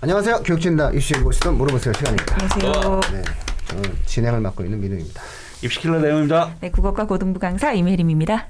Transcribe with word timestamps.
안녕하세요. 0.00 0.44
교육진다 0.44 0.92
이슈에 0.92 1.20
보시던 1.20 1.56
물어보세요 1.58 1.92
시간입니다. 1.92 2.36
안녕하세요. 2.40 3.00
네, 3.12 3.22
저는 3.66 3.96
진행을 4.06 4.40
맡고 4.40 4.62
있는 4.62 4.80
민우입니다. 4.80 5.20
입시킬러 5.62 5.98
내용입니다. 5.98 6.54
네, 6.60 6.70
국어과 6.70 7.04
고등부 7.04 7.40
강사 7.40 7.72
이메림입니다. 7.72 8.46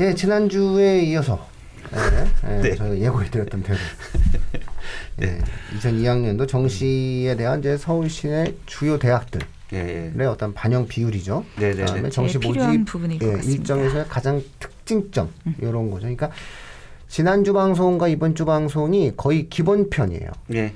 예, 0.00 0.14
지난주에 0.14 1.00
이어서 1.02 1.46
예, 1.94 2.50
예, 2.50 2.62
네. 2.62 2.74
저희가 2.76 2.98
예고해드렸던 2.98 3.62
대로 3.62 3.78
네. 5.16 5.38
2002학년도 5.78 6.48
정시에 6.48 7.36
대한 7.36 7.60
이제 7.60 7.76
서울 7.76 8.08
시내 8.08 8.54
주요 8.64 8.98
대학들의 8.98 9.46
예, 9.74 10.12
예. 10.18 10.24
어떤 10.24 10.54
반영 10.54 10.88
비율이죠. 10.88 11.44
네, 11.56 11.74
네, 11.74 11.76
그다음에 11.82 12.02
네. 12.02 12.08
정시 12.08 12.40
제일 12.40 12.52
필요한 12.54 12.86
모집 12.88 13.22
예. 13.22 13.26
음. 13.26 13.40
일정에서의 13.44 14.06
가장 14.08 14.42
특징점 14.60 15.30
이런 15.60 15.90
거죠. 15.90 16.02
그러니까 16.02 16.30
지난주 17.08 17.52
방송과 17.52 18.08
이번 18.08 18.34
주 18.34 18.44
방송이 18.44 19.12
거의 19.16 19.48
기본편이에요. 19.48 20.28
예. 20.54 20.74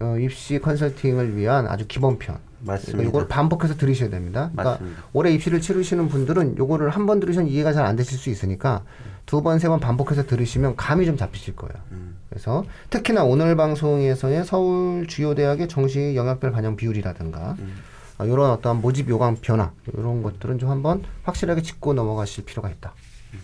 어, 0.00 0.16
입시 0.18 0.58
컨설팅을 0.58 1.36
위한 1.36 1.66
아주 1.66 1.86
기본편. 1.86 2.36
맞습니다. 2.60 2.92
그러니까 2.98 3.08
이걸 3.08 3.28
반복해서 3.28 3.76
들으셔야 3.76 4.10
됩니다. 4.10 4.50
그러니까 4.52 4.64
맞습니다. 4.72 5.02
올해 5.12 5.32
입시를 5.32 5.60
치르시는 5.60 6.08
분들은 6.08 6.58
요거를 6.58 6.90
한 6.90 7.06
번 7.06 7.20
들으시면 7.20 7.48
이해가 7.48 7.72
잘 7.72 7.84
안 7.86 7.94
되실 7.96 8.18
수 8.18 8.30
있으니까 8.30 8.82
두 9.26 9.42
번, 9.42 9.58
세 9.58 9.68
번 9.68 9.78
반복해서 9.78 10.26
들으시면 10.26 10.74
감이 10.76 11.06
좀 11.06 11.16
잡히실 11.16 11.54
거예요. 11.54 11.74
음. 11.92 12.16
그래서 12.28 12.64
특히나 12.90 13.22
오늘 13.24 13.54
방송에서의 13.56 14.44
서울 14.44 15.06
주요 15.06 15.34
대학의 15.34 15.68
정시 15.68 16.16
영역별 16.16 16.50
반영 16.50 16.76
비율이라든가 16.76 17.54
음. 17.60 17.76
어, 18.18 18.24
이런 18.26 18.50
어떠한 18.50 18.80
모집 18.80 19.08
요강 19.08 19.36
변화 19.40 19.70
이런 19.96 20.22
것들은 20.24 20.58
좀 20.58 20.70
한번 20.70 21.04
확실하게 21.22 21.62
짚고 21.62 21.94
넘어가실 21.94 22.44
필요가 22.44 22.68
있다. 22.68 22.92
제 23.32 23.38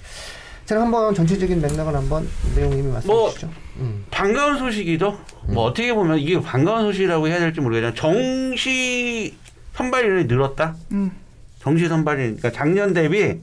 가 0.66 0.80
한번 0.80 1.14
전체적인 1.14 1.60
맥락을 1.60 1.94
한번 1.94 2.26
내용님이 2.56 2.90
말씀해 2.90 3.14
뭐, 3.14 3.28
주시죠. 3.28 3.50
음. 3.76 4.06
반가운 4.10 4.58
소식이죠. 4.58 5.18
뭐 5.48 5.64
어떻게 5.64 5.92
보면 5.92 6.18
이게 6.18 6.40
반가운 6.40 6.82
소식이라고 6.86 7.28
해야 7.28 7.38
될지 7.38 7.60
모르겠지만 7.60 7.94
정시 7.94 9.34
선발인이 9.74 10.24
늘었다. 10.24 10.74
음. 10.92 11.12
정시 11.58 11.88
선발인 11.88 12.36
그러니까 12.36 12.50
작년 12.50 12.94
대비 12.94 13.40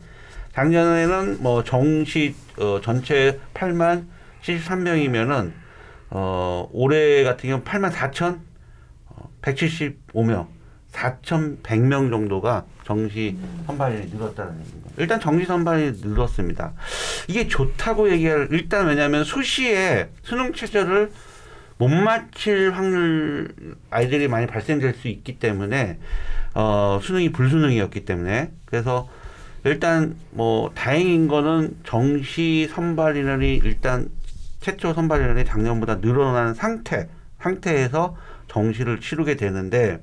작년에는 0.53 1.38
뭐 1.42 1.64
정시 1.64 2.36
어, 2.58 2.80
전체 2.81 3.39
8만 3.53 4.05
73명이면은 4.44 5.52
어, 6.09 6.67
올해 6.72 7.23
같은 7.23 7.49
경우 7.49 7.64
8만 7.64 7.92
4천 7.92 8.39
어, 9.08 9.30
175명 9.42 10.47
4,100명 10.92 12.09
정도가 12.09 12.66
정시 12.84 13.38
선발인이 13.66 14.11
늘었다는 14.14 14.59
얘기입니다. 14.59 14.89
일단 14.98 15.20
정시 15.20 15.45
선발인이 15.45 16.02
늘었습니다. 16.03 16.73
이게 17.28 17.48
좋다고 17.48 18.11
얘기할 18.11 18.50
일단 18.52 18.88
왜냐하면 18.88 19.23
수시에 19.23 20.09
수능 20.23 20.53
최저를 20.53 21.11
못 21.78 21.88
맞힐 21.88 22.72
확률 22.72 23.56
아이들이 23.89 24.28
많이 24.28 24.45
발생될 24.45 24.94
수 24.94 25.08
있기 25.08 25.39
때문에 25.39 25.98
어, 26.53 27.00
수능이 27.02 27.31
불수능이었기 27.31 28.05
때문에 28.05 28.52
그래서 28.66 29.09
일단 29.64 30.16
뭐 30.31 30.72
다행인 30.76 31.28
거는 31.28 31.78
정시 31.83 32.70
선발 32.72 33.16
인원이 33.16 33.61
일단 33.64 34.09
최초 34.59 34.94
선발 34.94 35.22
인원이 35.22 35.45
작년보다 35.45 36.02
늘어난 36.02 36.53
상태 36.53 37.09
상태에서 37.39 38.16
정시를 38.48 39.00
치르게 39.00 39.36
되는데 39.36 40.02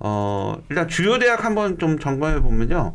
어 0.00 0.56
일단 0.70 0.88
주요 0.88 1.18
대학 1.18 1.44
한번 1.44 1.78
좀 1.78 1.98
점검해 1.98 2.40
보면요. 2.40 2.94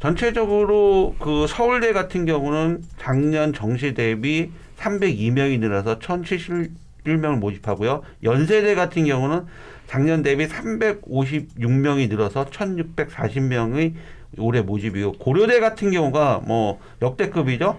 전체적으로 0.00 1.14
그 1.18 1.46
서울대 1.48 1.92
같은 1.92 2.24
경우는 2.24 2.82
작년 2.98 3.52
정시 3.52 3.94
대비 3.94 4.50
302명이 4.78 5.58
늘어서 5.58 5.98
1,071명을 5.98 7.38
모집하고요. 7.38 8.02
연세대 8.22 8.74
같은 8.74 9.04
경우는 9.04 9.44
작년 9.86 10.22
대비 10.22 10.46
356명이 10.46 12.08
늘어서 12.08 12.46
1,640명의 12.46 13.94
올해 14.38 14.60
모집이고 14.60 15.12
고려대 15.14 15.60
같은 15.60 15.90
경우가 15.90 16.42
뭐 16.46 16.78
역대급이죠. 17.02 17.78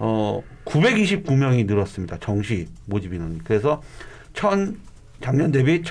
어 0.00 0.42
929명이 0.64 1.66
늘었습니다. 1.66 2.18
정시 2.18 2.68
모집 2.86 3.14
인원. 3.14 3.40
그래서 3.44 3.80
1,000 4.34 4.76
작년 5.20 5.52
대비 5.52 5.82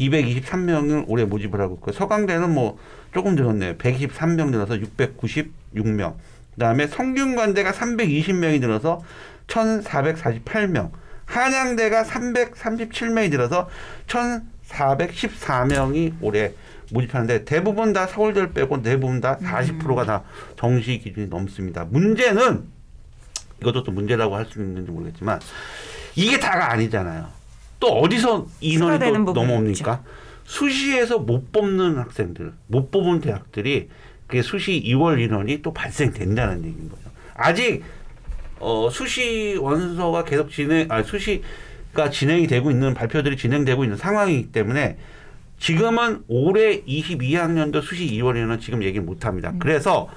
1,223명을 0.00 1.04
올해 1.06 1.24
모집을 1.24 1.60
하고 1.60 1.76
있고 1.76 1.92
서강대는 1.92 2.52
뭐 2.52 2.78
조금 3.12 3.34
늘었네요. 3.34 3.76
123명 3.76 4.50
늘어서 4.50 4.74
696명. 4.74 6.14
그다음에 6.54 6.86
성균관대가 6.86 7.72
320명이 7.72 8.60
늘어서 8.60 9.02
1,448명. 9.46 10.90
한양대가 11.26 12.04
337명이 12.04 13.30
늘어서 13.30 13.68
1,414명이 14.06 16.14
올해 16.20 16.52
모집하는데 16.92 17.44
대부분 17.44 17.92
다 17.92 18.08
서울대를 18.08 18.52
빼고 18.52 18.82
대부분 18.82 19.20
다 19.20 19.38
40%가 19.38 20.04
다 20.04 20.24
정시 20.58 20.98
기준이 20.98 21.28
넘습니다. 21.28 21.84
문제는 21.84 22.64
이것도 23.60 23.84
또 23.84 23.92
문제라고 23.92 24.34
할 24.34 24.46
수 24.46 24.58
있는지 24.58 24.90
모르겠지만 24.90 25.38
이게 26.16 26.40
다가 26.40 26.72
아니잖아요. 26.72 27.28
또 27.80 27.88
어디서 27.88 28.46
인원이 28.60 29.24
또 29.24 29.32
넘어옵니까? 29.32 30.02
수시에서 30.44 31.18
못 31.18 31.52
뽑는 31.52 31.96
학생들, 31.96 32.52
못 32.66 32.90
뽑은 32.90 33.20
대학들이 33.20 33.88
그 34.26 34.42
수시 34.42 34.82
2월 34.86 35.20
인원이 35.20 35.62
또 35.62 35.72
발생된다는 35.72 36.64
얘기인 36.64 36.88
거죠. 36.88 37.02
아직 37.34 37.82
어, 38.58 38.88
수시 38.90 39.56
원서가 39.58 40.24
계속 40.24 40.50
진행, 40.50 40.86
아, 40.90 41.02
수시가 41.02 42.10
진행이 42.10 42.46
되고 42.46 42.70
있는 42.70 42.94
발표들이 42.94 43.36
진행되고 43.36 43.84
있는 43.84 43.96
상황이기 43.96 44.52
때문에 44.52 44.98
지금은 45.58 46.24
올해 46.28 46.82
22학년도 46.82 47.82
수시 47.82 48.06
2월 48.06 48.36
인원 48.36 48.60
지금 48.60 48.82
얘기 48.82 49.00
못 49.00 49.24
합니다. 49.24 49.52
그래서 49.58 50.08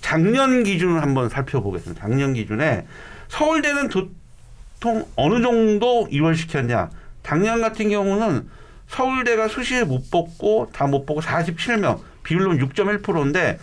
작년 0.00 0.64
기준을 0.64 1.00
한번 1.02 1.28
살펴보겠습니다. 1.28 2.00
작년 2.02 2.34
기준에 2.34 2.86
서울대는 3.28 3.88
도통 3.88 5.06
어느 5.16 5.42
정도 5.42 6.08
2월 6.10 6.36
시켰냐. 6.36 6.90
작년 7.32 7.62
같은 7.62 7.88
경우는 7.88 8.46
서울대가 8.88 9.48
수시에 9.48 9.84
못 9.84 10.10
뽑고 10.10 10.68
다 10.70 10.86
못 10.86 11.06
뽑고 11.06 11.22
47명 11.22 12.00
비율로 12.24 12.52
6.1%인데 12.56 13.58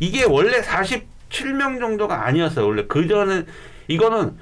이게 0.00 0.24
원래 0.24 0.60
47명 0.60 1.78
정도가 1.78 2.26
아니었어요. 2.26 2.66
원래 2.66 2.84
그 2.88 3.06
전에 3.06 3.44
이거는 3.86 4.36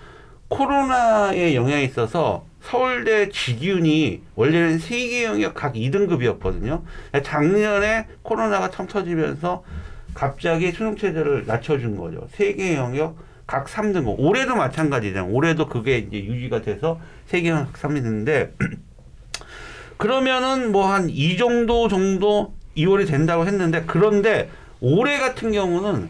코로나의 0.48 1.54
영향이 1.54 1.84
있어서 1.84 2.46
서울대 2.62 3.28
직윤이 3.28 4.22
원래는 4.36 4.78
세개 4.78 5.24
영역 5.24 5.52
각 5.52 5.74
2등급이었거든요. 5.74 6.80
작년에 7.22 8.06
코로나가 8.22 8.70
처음 8.70 8.88
터지면서 8.88 9.64
갑자기 10.14 10.72
수능 10.72 10.96
체제를 10.96 11.44
낮춰준 11.46 11.98
거죠. 11.98 12.26
세개 12.32 12.74
영역 12.76 13.18
각 13.52 13.66
3등급. 13.66 14.14
올해도 14.18 14.56
마찬가지잖아요. 14.56 15.30
올해도 15.30 15.66
그게 15.68 15.98
이제 15.98 16.24
유지가 16.24 16.62
돼서 16.62 16.98
세개 17.26 17.50
영역 17.50 17.74
3등급인데 17.74 18.52
그러면은 19.98 20.72
뭐 20.72 20.86
한 20.86 21.10
이 21.10 21.36
정도 21.36 21.86
정도 21.88 22.54
2월이 22.78 23.06
된다고 23.06 23.46
했는데 23.46 23.84
그런데 23.86 24.48
올해 24.80 25.18
같은 25.18 25.52
경우는 25.52 26.08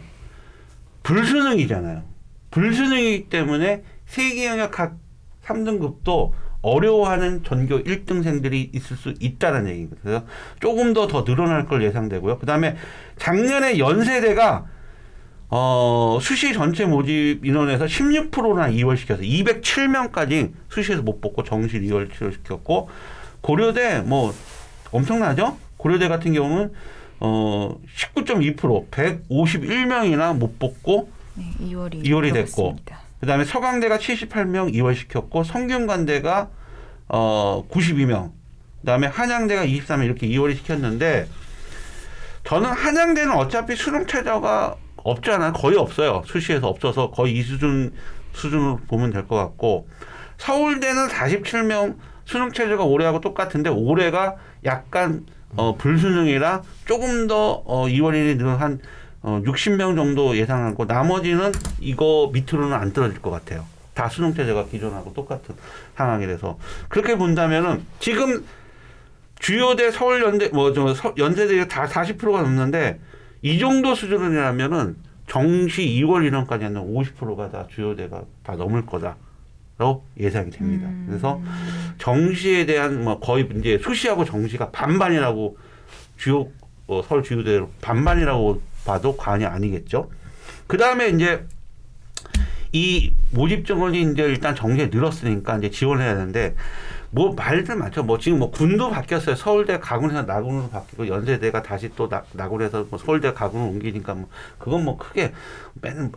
불수능이잖아요. 1.03 2.03
불수능이기 2.51 3.27
때문에 3.27 3.83
세개 4.05 4.45
영역 4.45 4.71
각 4.71 4.95
3등급도 5.43 6.31
어려워하는 6.61 7.43
전교 7.43 7.83
1등생들이 7.83 8.73
있을 8.73 8.95
수 8.95 9.13
있다는 9.19 9.67
얘기입니다. 9.67 9.97
그래서 10.01 10.25
조금 10.61 10.93
더 10.93 11.07
더 11.07 11.25
늘어날 11.25 11.65
걸 11.65 11.83
예상되고요. 11.83 12.37
그 12.39 12.45
다음에 12.45 12.77
작년에 13.17 13.79
연세대가 13.79 14.65
어, 15.55 16.17
수시 16.19 16.51
전체 16.51 16.83
모집 16.83 17.45
인원에서 17.45 17.85
16%나 17.85 18.69
2월 18.69 18.97
시켜서 18.97 19.21
207명까지 19.21 20.51
수시에서 20.67 21.03
못 21.03 21.21
뽑고 21.21 21.43
정시 21.43 21.79
2월 21.79 22.09
시켰고 22.11 22.89
고려대 23.41 23.99
뭐 23.99 24.33
엄청나죠? 24.89 25.55
고려대 25.77 26.07
같은 26.07 26.33
경우는 26.33 26.73
어 27.19 27.77
19.2% 27.95 28.89
151명이나 28.89 30.35
못 30.35 30.57
뽑고 30.57 31.11
네, 31.35 31.45
2월이 31.61 32.03
2월이 32.03 32.33
됐고. 32.33 32.77
그다음에 33.19 33.45
서강대가 33.45 33.99
78명 33.99 34.73
2월 34.73 34.95
시켰고 34.95 35.43
성균관대가 35.43 36.49
어 37.09 37.63
92명. 37.69 38.31
그다음에 38.81 39.05
한양대가 39.05 39.67
23명 39.67 40.05
이렇게 40.05 40.27
2월이 40.29 40.57
시켰는데 40.57 41.27
저는 42.43 42.71
한양대는 42.71 43.35
어차피 43.35 43.75
수능 43.75 44.07
최저가 44.07 44.77
없잖아요. 45.03 45.53
거의 45.53 45.77
없어요. 45.77 46.23
수시에서 46.25 46.67
없어서 46.67 47.11
거의 47.11 47.33
이 47.37 47.43
수준 47.43 47.93
수준으로 48.33 48.79
보면 48.87 49.11
될 49.11 49.27
것 49.27 49.35
같고 49.35 49.87
서울대는 50.37 51.07
47명 51.07 51.95
수능 52.25 52.51
최저가 52.51 52.83
올해하고 52.83 53.21
똑같은데 53.21 53.69
올해가 53.69 54.35
약간 54.65 55.25
어, 55.55 55.75
불수능이라 55.75 56.63
조금 56.85 57.27
더 57.27 57.61
어, 57.65 57.85
2월 57.87 58.13
1일 58.13 58.37
늘은 58.37 58.55
한 58.55 58.79
어, 59.21 59.41
60명 59.45 59.95
정도 59.95 60.35
예상하고 60.35 60.85
나머지는 60.85 61.51
이거 61.79 62.29
밑으로는 62.33 62.73
안 62.75 62.91
떨어질 62.91 63.21
것 63.21 63.29
같아요. 63.29 63.65
다 63.93 64.09
수능 64.09 64.33
체제가 64.33 64.65
기존하고 64.65 65.13
똑같은 65.13 65.53
상황이 65.95 66.25
돼서 66.25 66.57
그렇게 66.89 67.15
본다면은 67.15 67.85
지금 67.99 68.43
주요대 69.39 69.91
서울연대 69.91 70.49
뭐 70.49 70.73
저 70.73 71.13
연세대가 71.17 71.67
다 71.67 71.85
40%가 71.85 72.41
넘는데 72.41 72.99
이 73.43 73.59
정도 73.59 73.93
수준이라면은 73.93 74.95
정시 75.27 75.85
2월 75.85 76.25
인원까지 76.25 76.69
는 76.69 76.81
50%가 76.81 77.49
다 77.49 77.67
주요대가 77.69 78.23
다 78.41 78.55
넘을 78.55 78.85
거다라고 78.85 80.05
예상이 80.17 80.49
됩니다. 80.49 80.87
음. 80.87 81.05
그래서 81.07 81.41
정시에 81.97 82.65
대한 82.65 83.03
뭐 83.03 83.19
거의 83.19 83.47
이제 83.55 83.77
수시하고 83.77 84.25
정시가 84.25 84.71
반반이라고 84.71 85.57
주요 86.17 86.47
어, 86.87 87.01
서울 87.07 87.23
주요대로 87.23 87.69
반반이라고 87.81 88.61
봐도 88.85 89.15
과언이 89.17 89.45
아니겠죠. 89.45 90.09
그 90.67 90.77
다음에 90.77 91.09
이제 91.09 91.45
이 92.71 93.13
모집 93.31 93.65
정원이 93.65 94.01
이제 94.11 94.23
일단 94.23 94.55
정시에 94.55 94.87
늘었으니까 94.87 95.57
이제 95.57 95.69
지원해야 95.69 96.15
되는데 96.15 96.55
뭐 97.13 97.31
말들 97.35 97.75
많죠. 97.75 98.01
뭐 98.01 98.17
지금 98.17 98.39
뭐 98.39 98.49
군도 98.49 98.89
바뀌었어요. 98.89 99.35
서울대 99.35 99.77
가군에서 99.79 100.23
나군으로 100.23 100.69
바뀌고 100.69 101.07
연세대가 101.07 101.61
다시 101.61 101.91
또 101.95 102.09
나, 102.09 102.23
나군에서 102.33 102.87
뭐 102.89 102.97
서울대 102.97 103.31
가군으로 103.33 103.69
옮기니까 103.69 104.15
뭐 104.15 104.27
그건 104.57 104.83
뭐 104.83 104.97
크게 104.97 105.31
맨 105.79 106.11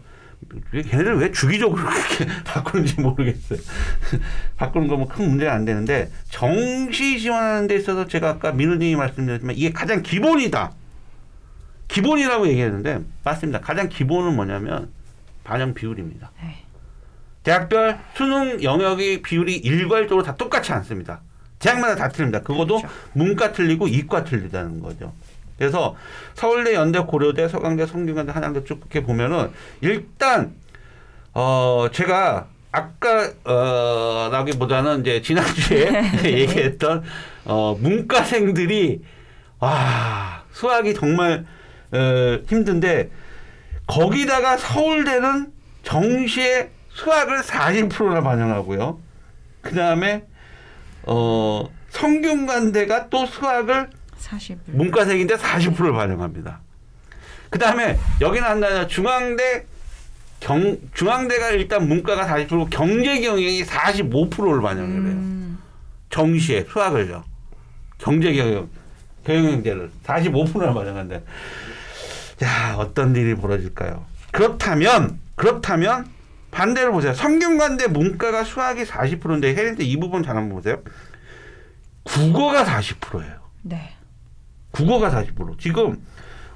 걔네들 0.72 1.18
왜 1.18 1.32
주기적으로 1.32 1.84
그렇게 1.84 2.26
바꾸는지 2.44 2.98
모르겠어요. 2.98 3.58
바꾸는 4.56 4.88
거뭐 4.88 5.06
큰 5.06 5.28
문제가 5.28 5.52
안 5.52 5.66
되는데 5.66 6.10
정시 6.30 7.20
지원하는 7.20 7.66
데 7.66 7.76
있어서 7.76 8.06
제가 8.06 8.30
아까 8.30 8.52
민우님이 8.52 8.96
말씀드렸지만 8.96 9.54
이게 9.54 9.72
가장 9.72 10.02
기본이다. 10.02 10.72
기본이라고 11.88 12.48
얘기했는데 12.48 13.00
맞습니다. 13.22 13.60
가장 13.60 13.90
기본은 13.90 14.34
뭐냐면 14.34 14.90
반영 15.44 15.74
비율입니다. 15.74 16.30
네. 16.42 16.65
대학별 17.46 17.96
수능 18.16 18.60
영역의 18.60 19.22
비율이 19.22 19.58
일괄적으로 19.58 20.24
다 20.24 20.34
똑같지 20.34 20.72
않습니다. 20.72 21.20
대학마다 21.60 21.94
다 21.94 22.08
틀립니다. 22.08 22.40
그것도 22.40 22.78
그렇죠. 22.78 22.88
문과 23.12 23.52
틀리고 23.52 23.86
이과 23.86 24.24
틀리다는 24.24 24.80
거죠. 24.80 25.12
그래서 25.56 25.94
서울대, 26.34 26.74
연대, 26.74 26.98
고려대, 26.98 27.46
서강대, 27.46 27.86
성균관대, 27.86 28.32
한양대 28.32 28.64
쭉 28.64 28.80
이렇게 28.80 29.00
보면은 29.04 29.52
일단 29.80 30.56
어 31.34 31.86
제가 31.92 32.48
아까 32.72 33.30
어 33.44 34.28
나기보다는 34.32 35.02
이제 35.02 35.22
지난주에 35.22 36.02
얘기했던 36.26 37.04
어 37.44 37.78
문과생들이 37.80 39.02
와 39.60 40.42
수학이 40.50 40.94
정말 40.94 41.46
어, 41.92 42.38
힘든데 42.48 43.08
거기다가 43.86 44.56
서울대는 44.56 45.52
정시에 45.84 46.74
수학을 46.96 47.42
40%나 47.42 48.22
반영하고요. 48.22 48.98
그 49.60 49.74
다음에 49.74 50.24
어 51.02 51.68
성균관대가 51.90 53.10
또 53.10 53.26
수학을 53.26 53.90
40을. 54.18 54.58
문과생인데 54.66 55.36
40%를 55.36 55.92
반영합니다. 55.92 56.60
그 57.50 57.58
다음에 57.58 57.98
여기는 58.20 58.48
한다 58.48 58.86
중앙대 58.86 59.66
경 60.40 60.78
중앙대가 60.94 61.50
일단 61.50 61.86
문과가 61.86 62.26
40%고 62.26 62.66
경제 62.70 63.20
경영이 63.20 63.62
45%를 63.64 64.62
반영을 64.62 64.90
해요. 64.90 65.12
음, 65.12 65.58
정시에 66.08 66.64
수학을요. 66.64 67.24
경제 67.98 68.32
경영 68.32 68.68
경영대를 69.24 69.90
45%나 70.04 70.72
반영한다. 70.72 71.20
자 72.38 72.76
어떤 72.78 73.14
일이 73.14 73.34
벌어질까요? 73.34 74.04
그렇다면 74.32 75.18
그렇다면 75.34 76.15
반대로 76.56 76.90
보세요. 76.90 77.12
성균관대 77.12 77.88
문과가 77.88 78.42
수학이 78.42 78.84
40%인데 78.84 79.54
해린대 79.54 79.84
이 79.84 80.00
부분 80.00 80.22
잘 80.22 80.38
한번 80.38 80.56
보세요. 80.56 80.82
국어가 82.02 82.64
40%예요. 82.64 83.40
네. 83.60 83.92
국어가 84.70 85.10
40%. 85.10 85.58
지금 85.58 86.02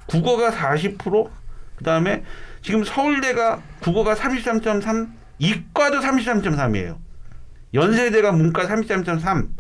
국어가 0.06 0.50
40%, 0.50 1.31
그 1.76 1.85
다음에 1.85 2.25
지금 2.62 2.82
서울대가 2.82 3.61
국어가 3.81 4.14
33.3, 4.14 5.11
이과도 5.38 6.00
33.3이에요. 6.00 6.96
연세대가 7.75 8.32
문과 8.32 8.67
33.3, 8.67 9.50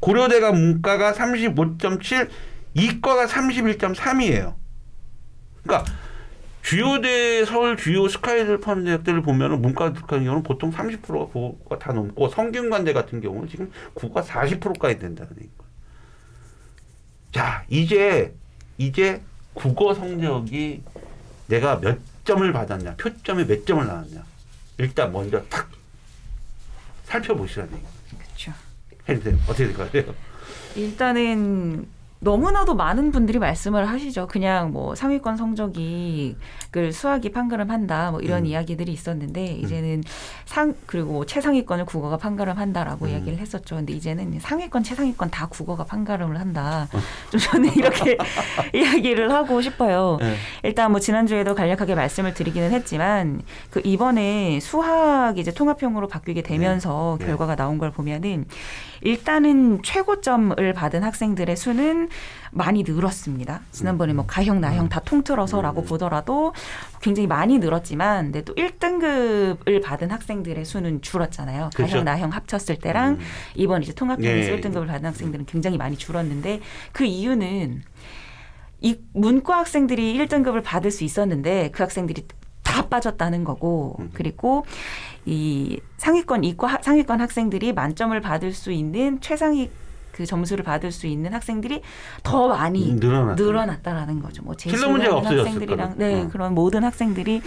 고려대가 0.00 0.52
문과가 0.52 1.12
35.7, 1.12 2.30
이과가 2.72 3.26
31.3이에요. 3.26 4.54
그러니까 5.62 5.92
주요대 6.62 7.44
서울 7.44 7.76
주요 7.76 8.08
스카이를 8.08 8.60
포함된 8.60 8.86
대학들을 8.86 9.22
보면은 9.22 9.60
문과 9.60 9.92
같은 9.92 10.06
경우는 10.06 10.42
보통 10.42 10.70
30%가 10.70 11.26
국어가 11.26 11.78
다 11.78 11.92
넘고 11.92 12.28
성균관대 12.28 12.92
같은 12.92 13.20
경우는 13.20 13.48
지금 13.48 13.70
국어가 13.94 14.22
40%까지 14.22 14.98
된다는 14.98 15.32
얘기예요. 15.36 15.62
자, 17.32 17.64
이제 17.68 18.34
이제 18.78 19.20
국어 19.54 19.92
성적이 19.94 20.82
내가 21.48 21.80
몇 21.80 21.98
점을 22.24 22.50
받았냐, 22.52 22.96
표점이 22.96 23.46
몇 23.46 23.66
점을 23.66 23.84
나왔냐. 23.84 24.24
일단 24.78 25.12
먼저 25.12 25.42
탁 25.48 25.68
살펴보시라는 27.04 27.74
얘기. 27.74 27.84
그렇죠. 28.18 28.52
어떻게 29.48 29.66
생각하세요? 29.66 30.14
일단은 30.76 31.86
너무나도 32.22 32.76
많은 32.76 33.10
분들이 33.10 33.40
말씀을 33.40 33.88
하시죠. 33.88 34.28
그냥 34.28 34.72
뭐 34.72 34.94
상위권 34.94 35.36
성적이 35.36 36.36
그 36.70 36.92
수학이 36.92 37.32
판가름한다 37.32 38.12
뭐 38.12 38.20
이런 38.20 38.42
음. 38.42 38.46
이야기들이 38.46 38.92
있었는데 38.92 39.44
이제는 39.44 40.04
상 40.44 40.74
그리고 40.86 41.12
뭐 41.12 41.26
최상위권을 41.26 41.84
국어가 41.84 42.16
판가름한다라고 42.16 43.06
음. 43.06 43.10
이야기를 43.10 43.38
했었죠. 43.38 43.74
근데 43.74 43.92
이제는 43.92 44.38
상위권 44.38 44.84
최상위권 44.84 45.30
다 45.30 45.48
국어가 45.48 45.84
판가름을 45.84 46.38
한다. 46.38 46.88
어. 46.92 46.98
좀 47.30 47.40
저는 47.40 47.74
이렇게 47.74 48.16
이야기를 48.72 49.32
하고 49.32 49.60
싶어요. 49.60 50.18
네. 50.20 50.36
일단 50.62 50.92
뭐 50.92 51.00
지난주에도 51.00 51.56
간략하게 51.56 51.96
말씀을 51.96 52.34
드리기는 52.34 52.70
했지만 52.70 53.42
그 53.70 53.82
이번에 53.84 54.60
수학 54.60 55.38
이제 55.38 55.52
통합형으로 55.52 56.06
바뀌게 56.06 56.42
되면서 56.42 57.16
네. 57.18 57.26
결과가 57.26 57.56
나온 57.56 57.78
걸 57.78 57.90
보면은 57.90 58.46
일단은 59.00 59.82
최고점을 59.82 60.72
받은 60.72 61.02
학생들의 61.02 61.56
수는 61.56 62.08
많이 62.54 62.82
늘었습니다. 62.82 63.62
지난번에 63.70 64.12
뭐 64.12 64.26
가형, 64.26 64.60
나형 64.60 64.88
다 64.90 65.00
통틀어서라고 65.00 65.82
음. 65.82 65.86
보더라도 65.86 66.52
굉장히 67.00 67.26
많이 67.26 67.58
늘었지만 67.58 68.26
근데 68.26 68.42
또 68.42 68.54
1등급을 68.54 69.82
받은 69.82 70.10
학생들의 70.10 70.62
수는 70.64 71.00
줄었잖아요. 71.00 71.70
그렇죠. 71.74 71.92
가형, 71.92 72.04
나형 72.04 72.30
합쳤을 72.30 72.76
때랑 72.78 73.12
음. 73.14 73.18
이번 73.54 73.82
이제 73.82 73.94
통합형에서 73.94 74.52
예. 74.52 74.60
1등급을 74.60 74.86
받은 74.86 75.06
학생들은 75.06 75.46
굉장히 75.46 75.78
많이 75.78 75.96
줄었는데 75.96 76.60
그 76.92 77.04
이유는 77.04 77.82
이 78.80 78.96
문과 79.14 79.58
학생들이 79.58 80.18
1등급을 80.18 80.62
받을 80.62 80.90
수 80.90 81.04
있었는데 81.04 81.70
그 81.72 81.82
학생들이 81.82 82.26
다 82.62 82.88
빠졌다는 82.88 83.44
거고 83.44 83.96
음. 84.00 84.10
그리고 84.12 84.64
이 85.24 85.80
상위권 85.98 86.44
이과 86.44 86.66
하- 86.66 86.82
상위권 86.82 87.20
학생들이 87.20 87.72
만점을 87.72 88.18
받을 88.20 88.52
수 88.52 88.72
있는 88.72 89.20
최상위 89.20 89.70
그 90.12 90.26
점수를 90.26 90.62
받을 90.62 90.92
수 90.92 91.06
있는 91.06 91.32
학생들이 91.32 91.82
더 92.22 92.48
많이 92.48 92.94
늘어났다. 92.94 93.42
늘어났다라는 93.42 94.20
거죠. 94.20 94.42
뭐 94.42 94.54
없어졌을 95.16 95.46
학생들이랑. 95.46 95.94
네 95.96 96.22
어. 96.22 96.28
그런 96.28 96.54
모든 96.54 96.84
학생들이 96.84 97.42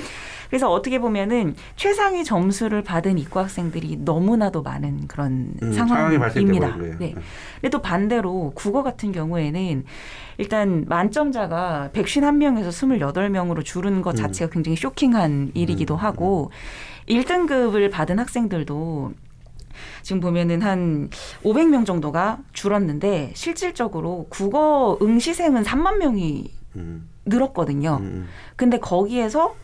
그래서 0.49 0.71
어떻게 0.71 0.99
보면은 0.99 1.55
최상위 1.75 2.23
점수를 2.23 2.83
받은 2.83 3.17
이과 3.17 3.43
학생들이 3.43 3.97
너무나도 4.01 4.61
많은 4.61 5.07
그런 5.07 5.53
음, 5.61 5.73
상황입니다. 5.73 6.77
거예요. 6.77 6.97
네. 6.97 7.13
근데 7.55 7.69
또 7.69 7.81
반대로 7.81 8.51
국어 8.55 8.83
같은 8.83 9.11
경우에는 9.11 9.83
일단 10.37 10.85
만점자가 10.87 11.89
151명에서 11.93 12.69
28명으로 12.69 13.63
줄은 13.63 14.01
것 14.01 14.11
음. 14.11 14.15
자체가 14.15 14.51
굉장히 14.51 14.75
쇼킹한 14.75 15.51
일이기도 15.53 15.95
음. 15.95 15.99
하고 15.99 16.51
1등급을 17.07 17.91
받은 17.91 18.19
학생들도 18.19 19.13
지금 20.01 20.19
보면은 20.19 20.61
한 20.61 21.09
500명 21.43 21.85
정도가 21.85 22.39
줄었는데 22.53 23.31
실질적으로 23.35 24.27
국어 24.29 24.97
응시생은 25.01 25.63
3만 25.63 25.97
명이 25.97 26.51
음, 26.75 27.09
늘었거든요. 27.25 27.97
음, 28.01 28.27
근데 28.55 28.79
거기에서 28.79 29.55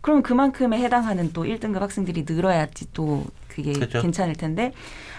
그럼 0.00 0.22
그만큼에 0.22 0.78
해당하는 0.78 1.32
또 1.32 1.44
1등급 1.44 1.78
학생들이 1.78 2.24
늘어야지 2.28 2.92
또 2.92 3.24
그게 3.48 3.72
그렇죠. 3.72 4.02
괜찮을 4.02 4.34
텐데 4.34 4.72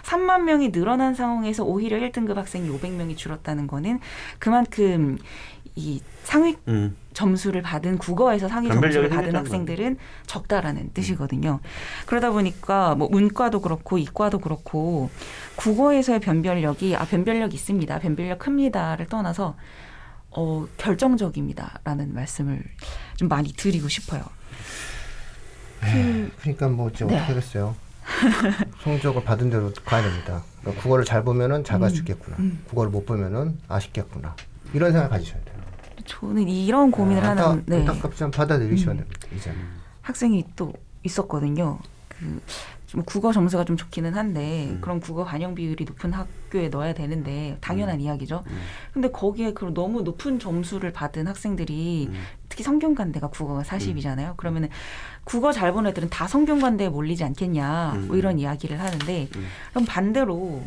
3만 0.04 0.42
명이 0.42 0.72
늘어난 0.72 1.16
상황에서 1.16 1.64
오히려 1.64 1.98
1등급 1.98 2.36
학생이 2.36 2.70
500명이 2.70 3.16
줄었다는 3.16 3.68
거는 3.68 4.00
그만큼 4.40 5.18
이 5.76 6.02
상위 6.24 6.56
음. 6.68 6.96
점수를 7.14 7.62
받은 7.62 7.98
국어에서 7.98 8.48
상위 8.48 8.68
점수를 8.70 9.10
받은 9.10 9.36
학생들은 9.36 9.98
적다라는 10.28 10.92
뜻이거든요. 10.94 11.60
그러다 12.06 12.32
보니까 12.32 12.96
뭐 12.96 13.10
문과도 13.10 13.62
그렇고 13.62 13.98
이과도 13.98 14.40
그렇고 14.40 15.10
국어에서의 15.56 16.20
변별력이 16.20 16.96
아 16.96 17.06
변별력 17.06 17.54
있습니다. 17.54 18.00
변별력 18.00 18.40
큽니다를 18.40 19.08
떠나서 19.08 19.56
어 20.32 20.68
결정적입니다라는 20.78 22.14
말씀을 22.14 22.64
좀 23.16 23.28
많이 23.28 23.54
드리고 23.54 23.88
싶어요. 23.88 24.24
에이, 25.84 26.30
그러니까 26.40 26.70
뭐 26.70 26.90
이제 26.90 27.06
네. 27.06 27.16
어떻게 27.16 27.34
하겠어요. 27.34 27.76
성적을 28.84 29.24
받은 29.24 29.50
대로 29.50 29.72
가야 29.86 30.02
됩니다. 30.02 30.44
그러니까 30.62 30.82
국어를 30.82 31.06
잘 31.06 31.24
보면은 31.24 31.64
수 31.90 31.98
있겠구나. 31.98 32.38
음. 32.40 32.64
국어를 32.70 32.92
못 32.92 33.06
보면은 33.06 33.58
아쉽겠구나. 33.68 34.36
이런 34.74 34.92
생각 34.92 35.10
가지셔야 35.10 35.42
돼요. 35.44 35.54
저는 36.06 36.48
이런 36.50 36.92
고민을 36.92 37.24
아, 37.26 37.30
안타- 37.32 37.50
하는 37.52 37.64
네, 37.66 37.78
안타깝지만 37.80 38.32
받아들이셔야 38.32 38.96
음. 38.96 38.98
됩니다. 38.98 39.28
이제. 39.36 39.52
학생이 40.02 40.44
또 40.56 40.74
있었거든요. 41.04 41.80
그좀 42.10 43.04
국어 43.06 43.32
점수가 43.32 43.64
좀 43.66 43.78
좋기는 43.78 44.14
한데 44.14 44.68
음. 44.72 44.80
그런 44.82 45.00
국어 45.00 45.24
반영 45.24 45.56
비율이 45.56 45.86
높은 45.86 46.12
학교에 46.12 46.68
넣어야 46.70 46.94
되는데 46.94 47.58
당연한 47.62 48.02
이야기죠. 48.02 48.44
음. 48.48 48.62
근데 48.94 49.10
거기에 49.12 49.54
그 49.54 49.74
너무 49.74 50.02
높은 50.02 50.40
점수를 50.40 50.92
받은 50.92 51.28
학생들이 51.28 52.10
음. 52.12 52.22
특히 52.50 52.64
성균관대가 52.64 53.28
국어가 53.28 53.62
40이잖아요. 53.64 54.36
그러면은 54.38 54.70
국어 55.24 55.52
잘 55.54 55.72
본 55.74 55.88
애들은 55.88 56.10
다 56.10 56.28
성균관대에 56.28 56.90
몰리지 56.90 57.24
않겠냐 57.24 57.94
뭐 58.08 58.16
음. 58.16 58.20
이런 58.20 58.40
이야기를 58.40 58.80
하는데 58.80 59.30
음. 59.36 59.46
그럼 59.72 59.86
반대로 59.86 60.64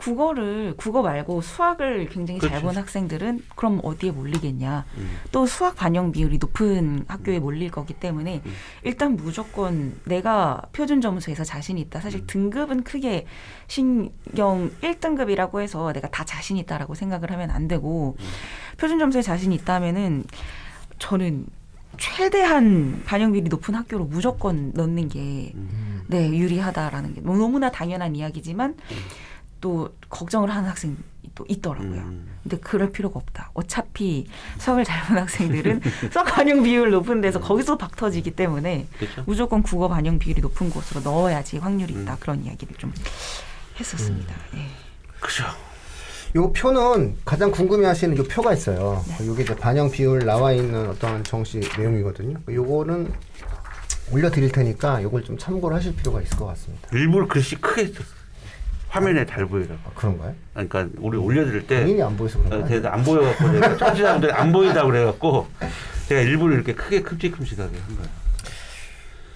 국어를 0.00 0.74
국어 0.76 1.02
말고 1.02 1.42
수학을 1.42 2.08
굉장히 2.08 2.40
잘. 2.40 2.62
본 2.62 2.76
학생들은 2.76 3.42
그럼 3.54 3.80
어디에 3.82 4.10
몰리겠냐? 4.10 4.84
음. 4.96 5.18
또 5.30 5.46
수학 5.46 5.76
반영 5.76 6.10
비율이 6.10 6.38
높은 6.38 7.04
학교에 7.06 7.38
몰릴 7.38 7.70
거기 7.70 7.92
때문에 7.94 8.42
음. 8.44 8.52
일단 8.82 9.16
무조건 9.16 9.94
내가 10.04 10.62
표준 10.72 11.00
점수에서 11.00 11.44
자신이 11.44 11.80
있다. 11.82 12.00
사실 12.00 12.20
음. 12.20 12.26
등급은 12.26 12.82
크게 12.82 13.26
신경 13.68 14.70
1등급이라고 14.80 15.60
해서 15.60 15.92
내가 15.92 16.08
다 16.08 16.24
자신 16.24 16.56
있다라고 16.56 16.94
생각을 16.94 17.30
하면 17.30 17.50
안 17.50 17.68
되고 17.68 18.16
음. 18.18 18.24
표준 18.78 18.98
점수에 18.98 19.22
자신이 19.22 19.54
있다면은 19.56 20.24
저는 20.98 21.46
최대한 21.98 23.02
반영 23.04 23.32
비율이 23.32 23.48
높은 23.50 23.74
학교로 23.74 24.04
무조건 24.06 24.72
넣는 24.74 25.08
게 25.08 25.52
음. 25.54 26.02
네, 26.06 26.28
유리하다라는 26.28 27.14
게 27.14 27.20
너무나 27.20 27.70
당연한 27.70 28.16
이야기지만 28.16 28.76
또 29.60 29.94
걱정을 30.08 30.50
하는 30.50 30.68
학생이 30.68 30.96
또 31.34 31.44
있더라고요. 31.48 32.00
음. 32.00 32.28
근데 32.42 32.56
그럴 32.58 32.90
필요가 32.90 33.18
없다. 33.20 33.50
어차피 33.54 34.26
수학을 34.58 34.84
잘 34.84 35.06
보는 35.06 35.22
학생들은 35.22 35.80
수학 36.10 36.24
반영 36.24 36.62
비율 36.62 36.90
높은 36.90 37.20
데서 37.20 37.40
거기서 37.40 37.76
박 37.76 37.94
터지기 37.96 38.32
때문에 38.32 38.86
그렇죠. 38.98 39.22
무조건 39.26 39.62
국어 39.62 39.88
반영 39.88 40.18
비율이 40.18 40.40
높은 40.40 40.70
곳으로 40.70 41.00
넣어야지 41.02 41.58
확률이 41.58 41.94
있다. 41.94 42.14
음. 42.14 42.16
그런 42.20 42.44
이야기를 42.44 42.76
좀 42.76 42.92
했었습니다. 43.78 44.34
예. 44.54 44.66
그죠. 45.20 45.44
요 46.36 46.52
표는 46.52 47.16
가장 47.24 47.50
궁금해하시는 47.50 48.16
요 48.16 48.22
표가 48.24 48.54
있어요. 48.54 49.04
요게 49.24 49.42
이제 49.42 49.56
반영 49.56 49.90
비율 49.90 50.20
나와 50.24 50.52
있는 50.52 50.88
어떤 50.88 51.24
정시 51.24 51.60
내용이거든요. 51.76 52.38
요거는 52.48 53.12
올려드릴 54.12 54.50
테니까 54.52 55.02
요걸 55.02 55.24
좀 55.24 55.36
참고를 55.38 55.76
하실 55.76 55.94
필요가 55.94 56.20
있을 56.22 56.36
것 56.36 56.46
같습니다. 56.46 56.88
일부러 56.92 57.26
글씨 57.26 57.56
크게 57.56 57.86
썼어. 57.86 58.19
화면에 58.90 59.24
잘 59.24 59.46
보이라고. 59.46 59.80
아, 59.86 59.90
그런가요? 59.94 60.34
그러니까 60.52 60.88
우리 60.98 61.16
올려드릴 61.16 61.66
때 61.66 61.80
본인이 61.80 62.02
안 62.02 62.16
보여서 62.16 62.40
어, 62.40 62.42
그런가요? 62.42 62.68
제가 62.68 62.92
안 62.92 63.04
보여갖고 63.04 63.48
내가 63.48 63.76
청취자분들이 63.78 64.32
안 64.32 64.52
보인다고 64.52 64.88
그래갖고 64.88 65.46
제가 66.08 66.20
일부러 66.22 66.54
이렇게 66.54 66.74
크게 66.74 67.00
큼직큼직하게 67.02 67.78
한 67.78 67.96
거예요. 67.96 68.10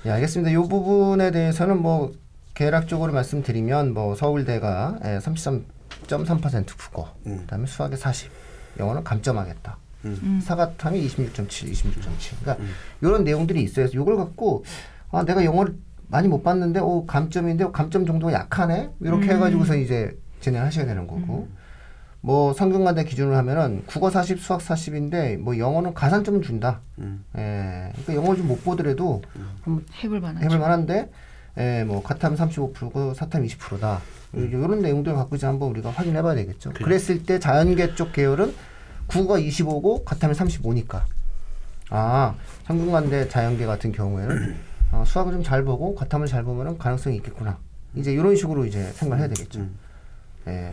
예, 0.06 0.11
알겠습니다. 0.11 0.50
이 0.50 0.56
부분에 0.56 1.30
대해서는 1.30 1.80
뭐 1.80 2.12
계략적으로 2.54 3.12
말씀드리면 3.12 3.94
뭐 3.94 4.16
서울대가 4.16 4.99
예, 5.04 5.18
33.3% 5.18 6.76
국어, 6.76 7.14
음. 7.26 7.38
그다음에 7.42 7.66
수학에 7.66 7.96
40, 7.96 8.30
영어는 8.80 9.04
감점하겠다. 9.04 9.78
음. 10.06 10.18
음. 10.23 10.40
사과탐이 10.42 11.06
26.7, 11.06 11.49
26.7. 11.49 12.40
그러니까 12.40 12.56
음. 12.62 12.70
이런 13.00 13.23
내용들이 13.23 13.62
있어요. 13.62 13.87
그래서 13.87 14.02
이걸 14.02 14.16
갖고 14.16 14.64
아 15.12 15.25
내가 15.25 15.44
영어를 15.44 15.76
많이 16.08 16.28
못 16.28 16.42
봤는데 16.42 16.80
오 16.80 17.06
감점인데 17.06 17.70
감점 17.73 18.06
정도가 18.06 18.32
약하네 18.32 18.90
이렇게 19.00 19.26
음. 19.26 19.37
해가지고서 19.37 19.76
이제 19.76 20.16
진행하셔야 20.40 20.87
되는 20.87 21.06
거고 21.06 21.49
뭐 22.20 22.54
성균관대 22.54 23.04
기준으로 23.04 23.37
하면은 23.37 23.82
국어 23.84 24.08
40, 24.08 24.38
수학 24.38 24.61
40인데 24.61 25.37
뭐 25.37 25.58
영어는 25.58 25.92
가산점을 25.92 26.40
준다. 26.40 26.80
음. 26.99 27.23
예, 27.37 27.90
그러니까 27.92 28.14
영어를 28.14 28.38
좀못 28.38 28.64
보더라도 28.64 29.20
한번 29.62 29.84
해볼 30.02 30.20
만하죠. 30.20 30.44
해볼 30.44 30.58
만한데 30.58 31.11
예, 31.58 31.84
뭐 31.84 32.02
가탐 32.02 32.34
35%고 32.34 33.12
사탐 33.12 33.44
20%다. 33.44 34.00
이런 34.32 34.80
내용들을 34.80 35.16
갖고 35.16 35.37
이제 35.37 35.46
한번 35.46 35.68
우리가 35.70 35.90
확인해 35.90 36.23
봐야 36.23 36.34
되겠죠. 36.34 36.70
그래. 36.70 36.84
그랬을 36.84 37.25
때 37.25 37.38
자연계 37.38 37.94
쪽 37.94 38.12
계열은 38.12 38.54
국어 39.06 39.34
25고 39.34 40.04
가탐이 40.04 40.32
35니까. 40.34 41.02
아, 41.90 42.34
성균관대 42.66 43.28
자연계 43.28 43.66
같은 43.66 43.92
경우에는 43.92 44.56
아, 45.04 45.06
수학을 45.06 45.32
좀 45.32 45.42
잘 45.44 45.62
보고 45.64 45.94
가탐을 45.94 46.26
잘 46.26 46.42
보면은 46.44 46.78
가능성이 46.78 47.16
있겠구나. 47.16 47.58
이제 47.94 48.11
이런 48.12 48.34
식으로 48.34 48.64
이제 48.64 48.82
생각을 48.94 49.20
해야 49.20 49.28
되겠죠. 49.28 49.61
음. 49.61 49.78
예. 50.49 50.73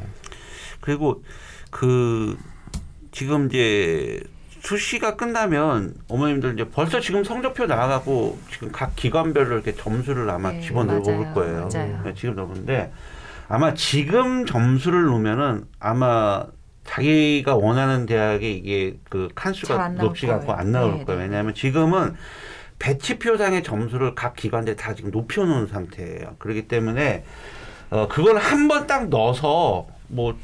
그리고 0.80 1.22
그 1.70 2.38
지금 3.12 3.48
이제 3.48 4.22
수시가 4.62 5.18
끝나면 5.18 5.96
어머님들 6.08 6.54
이제 6.54 6.70
벌써 6.70 7.00
지금 7.02 7.24
성적표 7.24 7.66
나가고 7.66 8.40
지금 8.50 8.72
각 8.72 8.96
기관별로 8.96 9.56
이렇게 9.56 9.76
점수를 9.76 10.30
아마 10.30 10.52
네, 10.54 10.62
집어넣어 10.62 11.02
볼. 11.02 11.34
거예요. 11.34 11.68
맞아요. 11.74 12.02
네, 12.06 12.14
지금 12.16 12.36
넣는데 12.36 12.92
아마 13.50 13.74
지금 13.74 14.46
점수를 14.46 15.04
놓으면은 15.04 15.66
아마 15.80 16.46
자기가 16.86 17.56
원하는 17.56 18.06
대학에 18.06 18.50
이게 18.52 18.98
그 19.10 19.28
칸수가 19.36 19.90
높지가 19.90 20.36
않고. 20.36 20.54
안 20.54 20.72
나올 20.72 21.00
네, 21.00 21.06
거예요. 21.06 21.20
네. 21.20 21.26
왜냐하면 21.28 21.54
지금은 21.54 22.16
배치표상의 22.82 23.62
점수를 23.64 24.16
각 24.16 24.36
기관들이 24.36 24.76
다 24.76 24.96
지금 24.96 25.12
높여놓은 25.12 25.68
상태예요. 25.68 26.36
그렇기 26.40 26.68
때문에 26.68 27.24
어 27.92 28.08
그걸 28.08 28.38
한 28.38 28.68
번 28.68 28.88
딱 28.88 29.10
넣어서 29.10 29.88
뭐 30.08 30.36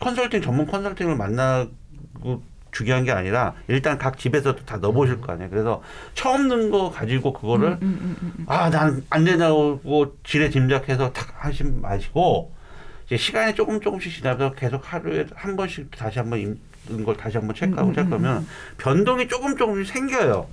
컨설팅 0.00 0.42
전문 0.42 0.66
컨설팅을 0.66 1.16
만나고 1.16 2.42
중요한 2.72 3.04
게 3.04 3.12
아니라 3.12 3.54
일단 3.68 3.96
각 3.96 4.18
집에서도 4.18 4.66
다 4.66 4.76
넣어보실 4.76 5.22
거 5.22 5.32
아니에요. 5.32 5.48
그래서 5.48 5.82
처음 6.12 6.48
넣은 6.48 6.70
거 6.70 6.90
가지고 6.90 7.32
그거를 7.32 7.68
음, 7.70 7.78
음, 7.82 8.16
음, 8.20 8.32
음. 8.40 8.44
아, 8.48 8.68
난 8.68 9.02
안 9.08 9.24
된다고 9.24 9.80
지레 10.24 10.50
짐작해서 10.50 11.12
탁 11.14 11.32
하지 11.38 11.64
마시고 11.64 12.52
이제 13.06 13.16
시간이 13.16 13.54
조금 13.54 13.80
조금씩 13.80 14.12
지나면서 14.12 14.54
계속 14.54 14.92
하루에 14.92 15.24
한 15.34 15.56
번씩 15.56 15.90
다시 15.92 16.18
한번 16.18 16.38
읽는 16.40 17.04
걸 17.06 17.16
다시 17.16 17.38
한번 17.38 17.54
체크하고 17.56 17.92
거면 18.10 18.46
변동이 18.76 19.26
조금 19.28 19.56
조금씩 19.56 19.90
생겨요. 19.94 20.46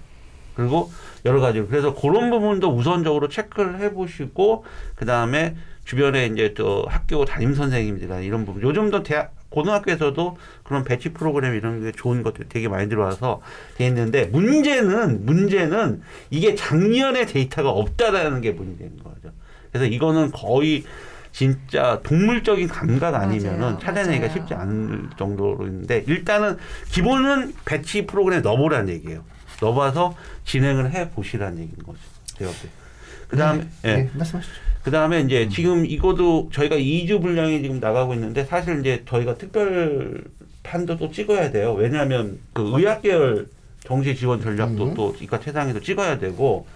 그리고 0.55 0.91
여러 1.25 1.39
가지로 1.39 1.67
그래서 1.67 1.93
그런 1.93 2.29
부분도 2.29 2.69
우선적으로 2.75 3.29
체크를 3.29 3.79
해보시고 3.79 4.65
그 4.95 5.05
다음에 5.05 5.55
주변에 5.85 6.27
이제 6.27 6.53
또 6.53 6.85
학교 6.87 7.25
담임 7.25 7.53
선생님들이나 7.53 8.19
이런 8.19 8.45
부분 8.45 8.61
요즘도 8.61 9.03
대학 9.03 9.33
고등학교에서도 9.49 10.37
그런 10.63 10.83
배치 10.83 11.09
프로그램 11.09 11.55
이런 11.55 11.83
게 11.83 11.91
좋은 11.91 12.23
것들이 12.23 12.49
되게 12.49 12.67
많이 12.67 12.89
들어와서 12.89 13.41
돼 13.77 13.85
있는데 13.87 14.25
문제는 14.25 15.25
문제는 15.25 16.01
이게 16.31 16.55
작년에 16.55 17.25
데이터가 17.25 17.69
없다라는 17.69 18.41
게 18.41 18.51
문제인 18.51 18.97
거죠. 19.03 19.31
그래서 19.71 19.85
이거는 19.85 20.31
거의 20.31 20.83
진짜 21.31 21.99
동물적인 22.03 22.67
감각 22.67 23.15
아니면은 23.15 23.59
맞아요. 23.59 23.79
찾아내기가 23.79 24.27
맞아요. 24.27 24.39
쉽지 24.39 24.53
않을 24.53 25.09
정도로 25.17 25.65
있는데 25.67 26.03
일단은 26.07 26.57
기본은 26.91 27.53
배치 27.65 28.05
프로그램에 28.05 28.41
넣어보라는 28.41 28.89
얘기예요. 28.89 29.23
넣어봐서 29.61 30.15
진행을 30.45 30.91
해 30.91 31.09
보시라는 31.09 31.59
얘기인 31.59 31.77
거죠. 31.83 31.99
제가 32.37 32.51
볼 32.51 32.59
때. 32.61 32.69
그 33.27 33.37
다음에, 33.37 33.63
네, 33.81 33.89
예. 33.89 33.95
네, 33.95 34.09
말씀하시죠. 34.13 34.53
그 34.83 34.91
다음에 34.91 35.21
이제 35.21 35.47
지금 35.49 35.85
이거도 35.85 36.49
저희가 36.51 36.75
2주 36.75 37.21
분량이 37.21 37.61
지금 37.61 37.79
나가고 37.79 38.13
있는데 38.15 38.43
사실 38.43 38.79
이제 38.81 39.03
저희가 39.07 39.35
특별 39.35 40.23
판도 40.61 40.97
또 40.97 41.09
찍어야 41.09 41.51
돼요. 41.51 41.73
왜냐하면 41.73 42.39
그 42.51 42.69
의학 42.75 43.01
계열 43.01 43.47
정시 43.85 44.15
지원 44.15 44.41
전략도 44.41 44.83
음. 44.83 44.93
또 44.93 45.15
이과 45.19 45.39
최상위도 45.39 45.81
찍어야 45.81 46.19
되고 46.19 46.67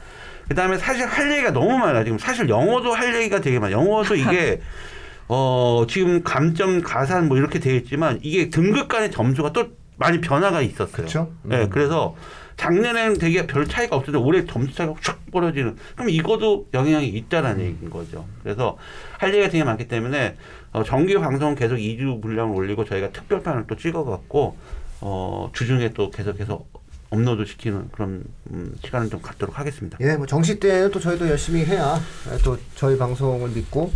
그 0.47 0.55
다음에 0.55 0.77
사실 0.77 1.05
할 1.05 1.31
얘기가 1.31 1.51
너무 1.51 1.77
많아. 1.77 2.03
지금 2.05 2.17
사실 2.17 2.47
영어도 2.47 2.93
할 2.93 3.13
얘기가 3.15 3.41
되게 3.41 3.59
많아. 3.59 3.71
영어도 3.71 4.15
이게 4.15 4.61
어 5.27 5.85
지금 5.89 6.23
감점 6.23 6.81
가산 6.81 7.27
뭐 7.27 7.37
이렇게 7.37 7.59
되어 7.59 7.75
있지만 7.75 8.19
이게 8.21 8.49
등급 8.49 8.87
간의 8.87 9.11
점수가 9.11 9.51
또 9.51 9.67
많이 9.97 10.21
변화가 10.21 10.61
있었어요. 10.61 10.91
그렇죠. 10.95 11.33
네, 11.43 11.63
음. 11.63 11.69
그래서 11.69 12.15
작년에는 12.57 13.19
되게 13.19 13.47
별 13.47 13.67
차이가 13.67 13.95
없었는데 13.95 14.25
올해 14.25 14.45
점수 14.45 14.75
차이가 14.75 14.93
확 15.01 15.19
벌어지는. 15.31 15.77
그럼 15.95 16.09
이것도 16.09 16.67
영향이 16.73 17.07
있다라는 17.07 17.63
얘기인 17.63 17.89
거죠. 17.89 18.25
그래서 18.43 18.77
할 19.17 19.33
얘기가 19.33 19.49
되게 19.49 19.63
많기 19.63 19.87
때문에 19.87 20.35
어, 20.73 20.83
정규 20.83 21.19
방송 21.19 21.55
계속 21.55 21.75
2주 21.75 22.21
분량을 22.21 22.55
올리고 22.55 22.83
저희가 22.85 23.11
특별판을 23.11 23.65
또 23.67 23.75
찍어갖고 23.75 24.57
어, 25.01 25.49
주중에 25.53 25.93
또 25.93 26.09
계속해서 26.09 26.65
업로드 27.09 27.45
시키는 27.45 27.89
그런 27.91 28.23
음, 28.51 28.75
시간을 28.83 29.09
좀 29.09 29.21
갖도록 29.21 29.57
하겠습니다. 29.57 29.97
예, 30.01 30.17
뭐 30.17 30.25
정시 30.25 30.59
때는 30.59 30.91
또 30.91 30.99
저희도 30.99 31.29
열심히 31.29 31.63
해야 31.63 31.95
예, 32.31 32.37
또 32.43 32.57
저희 32.75 32.97
방송을 32.97 33.49
믿고 33.51 33.91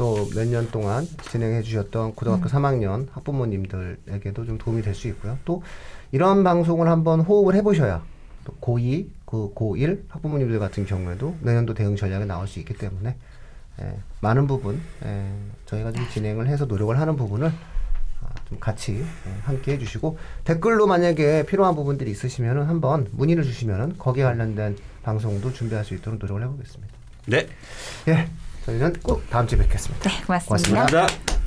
또 0.00 0.26
몇 0.34 0.46
년 0.48 0.70
동안 0.70 1.06
진행해 1.30 1.60
주셨던 1.60 2.14
고등학교 2.14 2.46
3학년 2.48 3.06
학부모님들에게도 3.12 4.46
좀 4.46 4.56
도움이 4.56 4.80
될 4.80 4.94
수 4.94 5.08
있고요. 5.08 5.36
또 5.44 5.62
이런 6.10 6.42
방송을 6.42 6.88
한번 6.88 7.20
호흡을 7.20 7.54
해보셔야 7.56 8.02
또 8.46 8.54
고2, 8.62 9.06
그 9.26 9.52
고1 9.54 10.04
학부모님들 10.08 10.58
같은 10.58 10.86
경우에도 10.86 11.36
내년도 11.42 11.74
대응 11.74 11.96
전략이 11.96 12.24
나올 12.24 12.48
수 12.48 12.58
있기 12.60 12.72
때문에 12.78 13.14
예, 13.82 13.96
많은 14.22 14.46
부분 14.46 14.80
예, 15.04 15.30
저희가 15.66 15.92
좀 15.92 16.08
진행을 16.08 16.46
해서 16.46 16.64
노력을 16.64 16.98
하는 16.98 17.16
부분을 17.16 17.48
아, 17.48 18.28
좀 18.48 18.58
같이 18.58 19.04
예, 19.04 19.30
함께 19.42 19.72
해주시고 19.72 20.16
댓글로 20.44 20.86
만약에 20.86 21.44
필요한 21.44 21.74
부분들이 21.74 22.10
있으시면은 22.10 22.64
한번 22.64 23.06
문의를 23.12 23.44
주시면은 23.44 23.98
거기에 23.98 24.24
관련된 24.24 24.78
방송도 25.02 25.52
준비할 25.52 25.84
수 25.84 25.92
있도록 25.94 26.18
노력을 26.18 26.42
해보겠습니다. 26.42 26.94
네. 27.26 27.46
예, 28.08 28.28
저희는 28.66 28.94
꼭 29.02 29.22
다음 29.30 29.46
주에 29.46 29.58
뵙겠습니다. 29.58 30.08
네, 30.08 30.16
고맙습니다. 30.24 30.48
고맙습니다. 30.48 30.80
감사합니다. 31.06 31.39